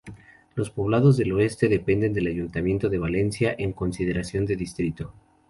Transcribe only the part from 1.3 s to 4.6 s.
Oeste dependen del ayuntamiento de Valencia en consideración de